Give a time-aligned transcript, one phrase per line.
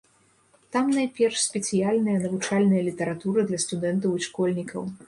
[0.75, 4.83] Там найперш спецыяльная навучальная літаратура для студэнтаў і школьнікаў.